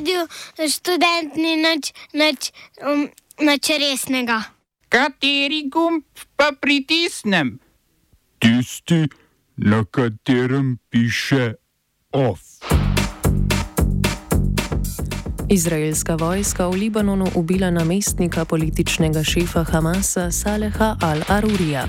[0.00, 0.24] naredil
[0.56, 2.40] študent, ni nič, nič,
[2.80, 3.08] um,
[3.40, 4.48] nič resnega.
[4.88, 6.02] Kateri gumb
[6.36, 7.60] pa pritisnem?
[8.40, 9.06] Tisti,
[9.60, 11.60] na katerem piše
[12.16, 12.64] OF.
[15.50, 21.84] Izraelska vojska v Libanonu ubila namestnika političnega šefa Hamasa Saleha al-Arurija.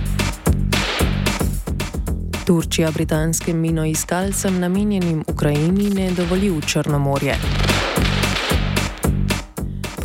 [2.46, 7.61] Turčija britanskim minoiskalcem namenjenim Ukrajini ne dovoli v Črnomorje.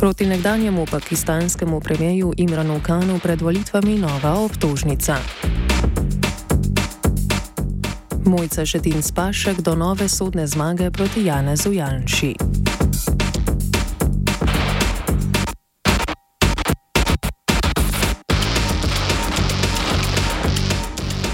[0.07, 5.15] Proti nekdanjemu pakistanskemu premijeju Imranu Kanu pred volitvami nova obtožnica.
[8.25, 12.35] Mojca Šetin Spašek do nove sodne zmage proti Janezu Janši.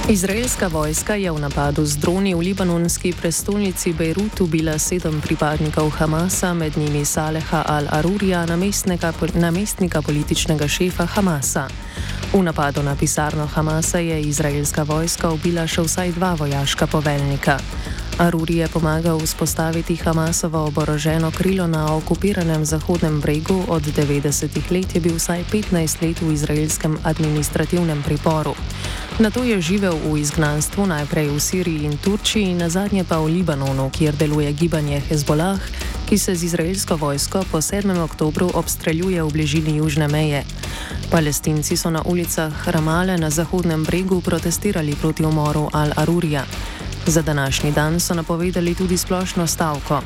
[0.09, 6.51] Izraelska vojska je v napadu z droni v libanonski prestolnici Bejrut ubila sedem pripadnikov Hamasa,
[6.53, 11.71] med njimi Saleha al-Arurija, namestnika, namestnika političnega šefa Hamasa.
[12.35, 17.57] V napadu na pisarno Hamasa je izraelska vojska ubila še vsaj dva vojaška poveljnika.
[18.17, 25.01] Aruri je pomagal vzpostaviti Hamasovo oboroženo krilo na okupiranem Zahodnem bregu, od 90-ih let je
[25.01, 28.53] bil vsaj 15 let v izraelskem administrativnem priporu.
[29.19, 33.41] Na to je živel v izgnanstvu najprej v Siriji in Turčiji, na zadnje pa v
[33.41, 35.61] Libanonu, kjer deluje gibanje Hezbollah,
[36.05, 37.97] ki se z izraelsko vojsko po 7.
[37.97, 40.45] oktobru obstreljuje v bližini južne meje.
[41.09, 46.45] Palestinci so na ulicah Ramale na Zahodnem bregu protestirali proti umoru Al-Arurija.
[47.07, 50.01] Za današnji dan so napovedali tudi splošno stavko.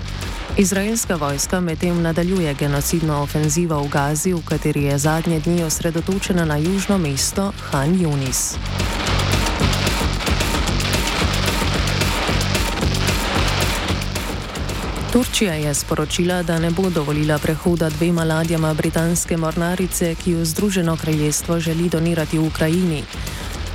[0.57, 6.57] Izraelska vojska medtem nadaljuje genocidno ofenzivo v Gazi, v kateri je zadnje dni osredotočena na
[6.57, 8.57] južno mesto Han Yunis.
[15.13, 20.97] Turčija je sporočila, da ne bo dovolila prehoda dvema ladjama britanske mornarice, ki jo Združeno
[20.97, 23.03] kraljestvo želi donirati Ukrajini.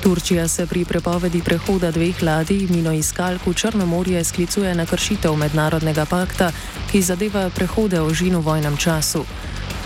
[0.03, 6.05] Turčija se pri prepovedi prehoda dveh ladij mino iskalk v Črnomorje sklicuje na kršitev mednarodnega
[6.11, 6.51] pakta,
[6.91, 9.23] ki zadeva prehode ožin v vojnem času.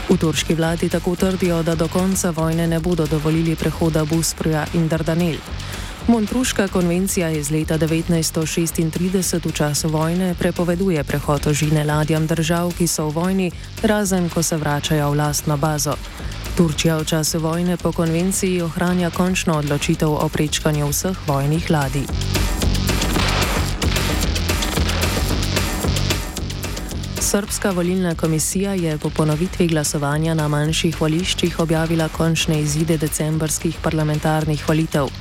[0.08, 4.88] V turški vladi tako trdijo, da do konca vojne ne bodo dovolili prehoda Busproja in
[4.88, 5.36] Dardanel.
[6.08, 13.08] Montruška konvencija iz leta 1936 v času vojne prepoveduje prehod ožine ladjam držav, ki so
[13.08, 13.50] v vojni,
[13.82, 15.96] razen ko se vračajo v lastno bazo.
[16.56, 22.08] Turčija v času vojne po konvenciji ohranja končno odločitev o prečkanju vseh vojnih ladij.
[27.20, 34.68] Srpska volilna komisija je po ponovitvi glasovanja na manjših voliščih objavila končne izide decembrskih parlamentarnih
[34.68, 35.12] volitev.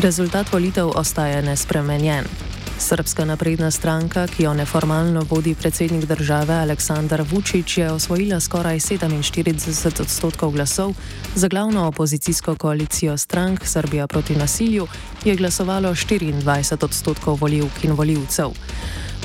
[0.00, 2.49] Rezultat volitev ostaja nespremenjen.
[2.80, 10.00] Srpska napredna stranka, ki jo neformalno vodi predsednik države Aleksandar Vučić, je osvojila skoraj 47
[10.00, 10.94] odstotkov glasov,
[11.34, 14.86] za glavno opozicijsko koalicijo strank Srbija proti nasilju
[15.24, 18.48] je glasovalo 24 odstotkov voljivk in voljivcev.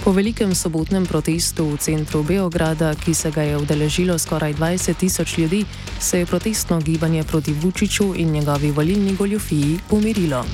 [0.04, 5.38] Po velikem sobotnem protestu v centru Beograda, ki se ga je udeležilo skoraj 20 tisoč
[5.38, 5.66] ljudi,
[6.00, 10.46] se je protestno gibanje proti Vučiću in njegovi volilni goljofiji umirilo.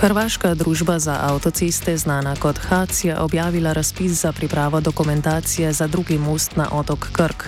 [0.00, 6.18] Hrvaška družba za avtoceste, znana kot HAC, je objavila razpis za pripravo dokumentacije za drugi
[6.18, 7.44] most na otok Krk.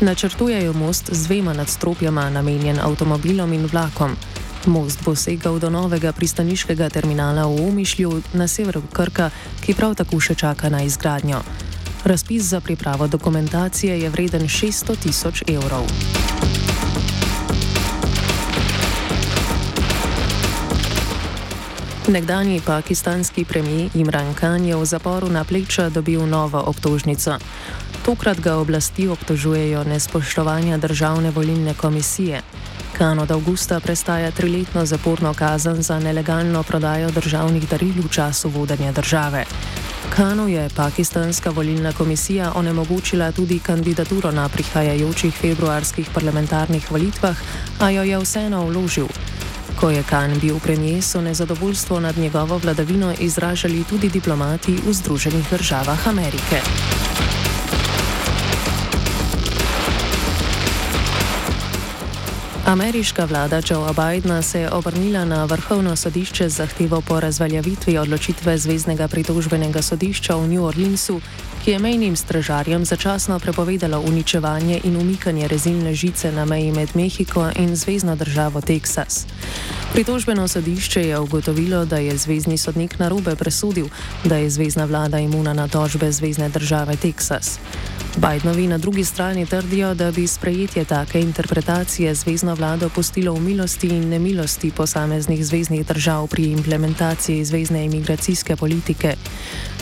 [0.00, 4.14] Načrtujejo most z dvema nadstropjama, namenjen avtomobilom in vlakom.
[4.66, 9.30] Most bo segal do novega pristaniškega terminala v Omišlju na severu Krka,
[9.66, 11.42] ki prav tako še čaka na izgradnjo.
[12.04, 15.90] Razpis za pripravo dokumentacije je vreden 600 tisoč evrov.
[22.12, 27.38] Nekdanji pakistanski premijer Imran Khan je v zaporu na pleča dobil novo obtožnico.
[28.04, 32.42] Tokrat ga oblasti obtožujejo nespoštovanja državne volilne komisije.
[32.92, 38.92] Khan od avgusta prestaja triletno zaporno kazen za nelegalno prodajo državnih daril v času vodenja
[38.92, 39.44] države.
[40.10, 47.36] Khanu je pakistanska volilna komisija onemogočila tudi kandidaturo na prihajajočih februarskih parlamentarnih volitvah,
[47.80, 49.08] a jo je vseeno vložil.
[49.80, 55.50] Ko je Khan bil premijer, so nezadovoljstvo nad njegovo vladavino izražali tudi diplomati v Združenih
[55.50, 56.60] državah Amerike.
[62.66, 68.58] Ameriška vlada Joea Bidna se je obrnila na vrhovno sodišče z zahtevo po razveljavitvi odločitve
[68.58, 71.20] Zvezdnega pritožbenega sodišča v New Orleansu,
[71.64, 77.50] ki je mejnim stražarjem začasno prepovedalo uničevanje in umikanje rezilne žice na meji med Mehiko
[77.56, 79.26] in zvezdno državo Teksas.
[79.92, 83.86] Pritožbeno sodišče je ugotovilo, da je zvezdni sodnik narobe presudil,
[84.24, 87.58] da je zvezdna vlada imuna na tožbe zvezdne države Teksas.
[88.16, 93.88] Bidenovi na drugi strani trdijo, da bi sprejetje take interpretacije zvezdno vlado pustilo v milosti
[93.88, 99.14] in nemilosti posameznih zvezdnih držav pri implementaciji zvezdne imigracijske politike.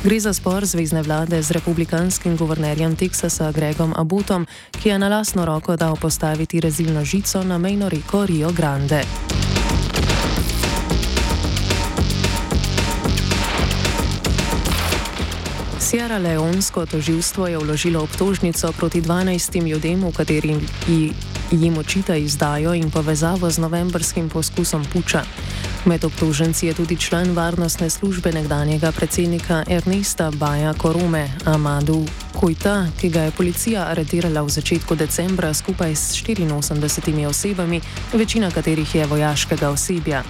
[0.04, 4.46] Gre za spor zvezdne vlade z republikanskim guvernerjem Teksasa Gregom Abutom,
[4.82, 9.02] ki je na lasno roko dal postaviti rezilno žico na mejno reko Rio Grande.
[15.90, 20.54] Sierra Leonsko toživstvo je vložilo obtožnico proti 12 ljudem, v kateri
[21.50, 25.22] jim očita izdajo in povezavo z novembrskim poskusom puča.
[25.84, 33.08] Med obtoženci je tudi član varnostne službe nekdanjega predsednika Ernesta Baja Korume, Amadu Kujta, ki
[33.10, 37.80] ga je policija aretirala v začetku decembra skupaj s 84 osebami,
[38.12, 40.22] večina katerih je vojaškega osebja.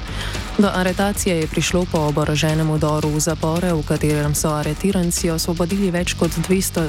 [0.58, 6.14] Do aretacije je prišlo po oboroženem udoru v zapore, v katerem so aretiranci osvobodili več
[6.14, 6.88] kot 200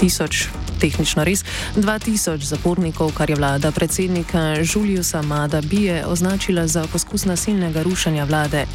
[0.00, 1.44] tisoč tehnično res,
[1.78, 8.66] 2000 zapornikov, kar je vlada predsednika Juliusa Mada Bije označila za poskus nasilnega rušenja vlade.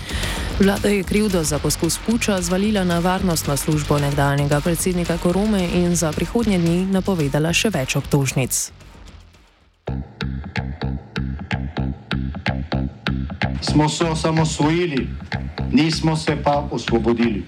[0.60, 6.12] Vlada je krivdo za poskus puča zvalila na varnostno službo nekdanjega predsednika Korome in za
[6.12, 8.72] prihodnje dni napovedala še več obtožnic.
[13.62, 15.08] Smo se osamosvojili,
[15.72, 17.44] nismo se pa osvobodili.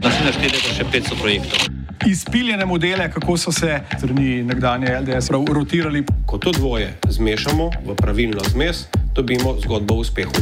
[0.00, 1.73] Naslednje število je še 500 projektov
[2.06, 6.04] izpiljene modele, kako so se strani nekdanje LDS rotirali.
[6.26, 10.32] Ko to dvoje zmešamo v pravilno zmes, dobimo zgodbo o uspehu.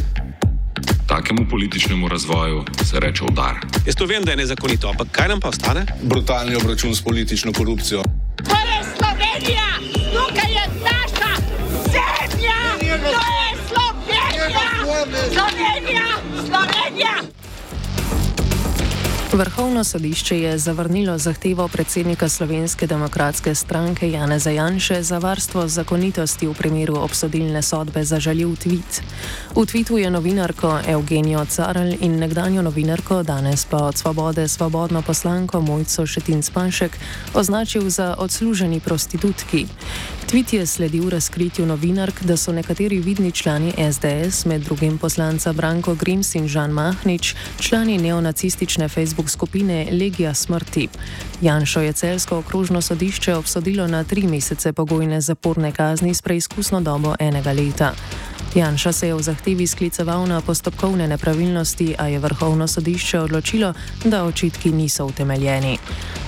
[1.06, 3.54] Takemu političnemu razvoju se reče udar.
[3.86, 5.86] Jaz to vem, da je nezakonito, ampak kaj nam pa ostane?
[6.02, 8.02] Brutalni obračun s politično korupcijo.
[8.36, 9.68] To je Slovenija,
[10.12, 11.32] tukaj je naša
[11.84, 14.64] zemlja, to je Slovenija,
[15.32, 16.06] Slovenija,
[16.46, 17.41] Slovenija.
[19.32, 26.54] Vrhovno sodišče je zavrnilo zahtevo predsednika Slovenske demokratske stranke Janeza Janše za varstvo zakonitosti v
[26.54, 29.00] primeru obsodilne sodbe za žaljiv tweet.
[29.54, 35.60] V tweetu je novinarko Eugenijo Carl in nekdanjo novinarko, danes pa od svobode svobodno poslanko
[35.60, 36.98] Mojco Šetin Spanšek,
[37.34, 39.66] označil za odsluženi prostitutki.
[40.26, 45.94] Tweet je sledil razkritju novinark, da so nekateri vidni člani SDS, med drugim poslanca Branko
[45.94, 50.88] Grims in Žan Mahnič, člani neonacistične Facebook skupine Legija smrti.
[51.40, 57.14] Janšo je celsko okrožno sodišče obsodilo na tri mesece pogojne zaporne kazni s preizkusno dobo
[57.18, 57.92] enega leta.
[58.54, 63.72] Janša se je v zahtevi skliceval na postopkovne nepravilnosti, a je vrhovno sodišče odločilo,
[64.04, 65.78] da očitki niso utemeljeni.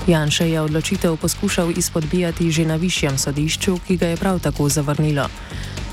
[0.06, 5.28] Janša je odločitev poskušal izpodbijati že na višjem sodišču, ki ga je prav tako zavrnilo.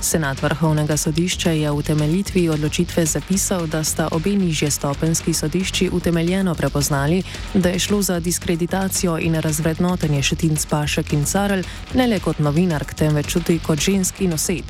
[0.02, 6.56] Senat vrhovnega sodišča je v utemeljitvi odločitve zapisal, da sta obe nižje stopenski sodišči utemeljeno
[6.56, 11.62] prepoznali, da je šlo za diskreditacijo in razvrednotenje Šetin Spašek in Carl
[11.94, 14.66] ne le kot novinark, temveč tudi kot ženski nosed.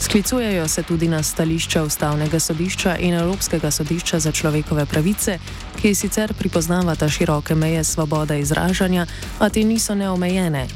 [0.00, 5.38] Sklicujejo se tudi na stališča Ustavnega sodišča in Evropskega sodišča za človekove pravice,
[5.82, 9.06] ki sicer pripoznavata široke meje svobode izražanja,
[9.38, 10.66] a te niso neomejene.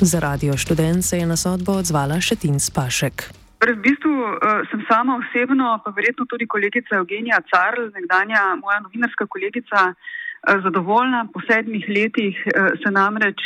[0.00, 3.39] Za radio študent se je na sodbo odzvala Šetin Spašek.
[3.60, 8.78] Torej, v bistvu uh, sem sama osebno, pa verjetno tudi kolegica Evgenija Carl, nekdanja moja
[8.80, 11.26] novinarska kolegica, uh, zadovoljna.
[11.28, 13.36] Po sedmih letih uh, se namreč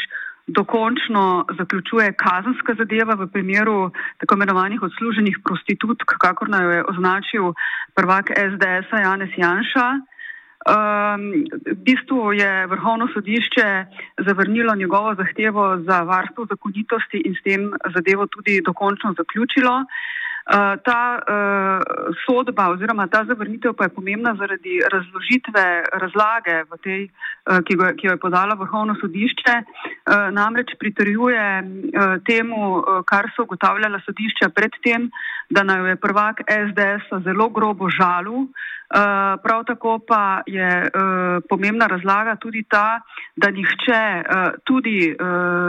[0.46, 3.90] dokončno zaključuje kazanska zadeva v primeru
[4.22, 7.44] tako imenovanih odsluženih prostitutk, kakor naj jo je označil
[7.98, 9.88] prvak SDS-a Janez Janša.
[10.64, 13.85] Um, v bistvu je vrhovno sodišče
[14.25, 19.85] zavrnilo njegovo zahtevo za varstvo zakonitosti in s tem zadevo tudi dokončno zaključilo.
[19.85, 21.80] Uh, ta uh,
[22.25, 28.06] sodba oziroma ta zavrnitev pa je pomembna zaradi razložitve razlage, tej, uh, ki, go, ki
[28.06, 34.49] jo je podala vrhovno sodišče, uh, namreč pritrjuje uh, temu, uh, kar so ugotavljala sodišča
[34.49, 35.11] predtem,
[35.50, 38.49] da naj jo je prvak SDS zelo grobo žalil.
[38.83, 38.83] Eh,
[39.42, 43.00] prav tako pa je uh, pomembna razlaga tudi ta,
[43.36, 45.16] da nihče, uh, tudi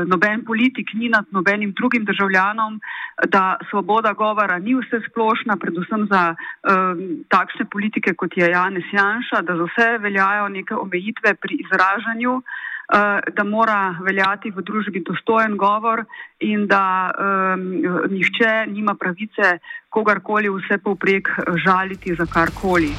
[0.05, 2.79] noben politik ni nad nobenim drugim državljanom,
[3.27, 6.35] da svoboda govora ni vse splošna, predvsem za
[7.29, 12.41] takšne politike, kot je Janez Janša, da za vse veljajo neke omejitve pri izražanju.
[13.35, 16.03] Da mora veljati v družbi dostojen govor
[16.39, 17.63] in da um,
[18.09, 19.57] nihče nima pravice
[19.89, 21.29] kogarkoli vse povprek
[21.65, 22.93] žaliti za karkoli.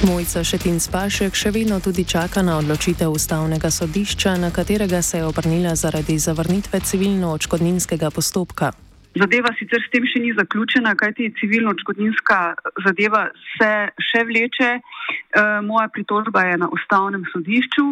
[0.00, 5.26] Mojca Šetin Spašek še vedno tudi čaka na odločitev ustavnega sodišča, na katerega se je
[5.28, 8.70] obrnila zaradi zavrnitve civilno-očkodninskega postopka.
[9.12, 12.38] Zadeva sicer s tem še ni zaključena, kajti civilno-očkodninska
[12.86, 13.26] zadeva
[13.58, 13.70] se
[14.08, 14.70] še vleče.
[14.78, 14.80] E,
[15.68, 17.84] moja pritožba je na ustavnem sodišču.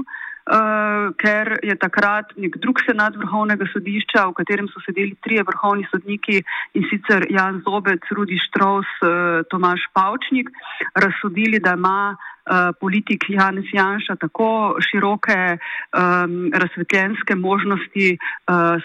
[0.48, 5.84] Uh, ker je takrat nek drug senat vrhovnega sodišča, v katerem so sedeli trije vrhovni
[5.90, 6.40] sodniki
[6.72, 10.48] in sicer Jan Zobec, Rudi Štraus, uh, Tomaš Pavčnik,
[10.96, 18.16] razsodili, da ima uh, politik Janez Janša tako široke um, razsvetljenske možnosti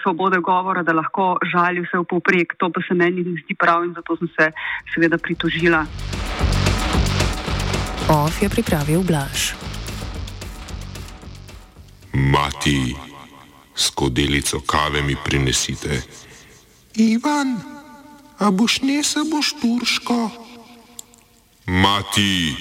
[0.02, 2.58] svobode govora, da lahko žali vse v povprek.
[2.60, 4.52] To pa se meni ne zdi prav in zato sem se
[4.92, 5.86] seveda pritožila.
[8.12, 9.63] OF je pripravil Blaž.
[12.14, 12.96] Mati,
[13.74, 16.02] skodelico kave mi prinesite.
[16.94, 17.60] Ivan,
[18.38, 20.30] a boš nese boš turško?
[21.66, 22.56] Mati,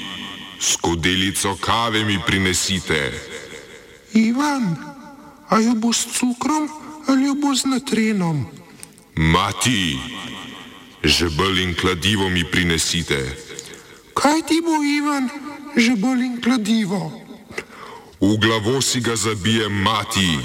[0.60, 3.22] skodelico kave mi prinesite.
[4.14, 4.76] Ivan,
[5.50, 6.70] a jo boš s cukrom
[7.08, 8.46] ali jo boš z natrenom?
[9.16, 10.00] Mati,
[11.04, 13.38] žebel in kladivo mi prinesite.
[14.14, 15.30] Kaj ti bo, Ivan,
[15.78, 17.23] žebel in kladivo?
[18.24, 20.40] V glavo si ga zabije mati.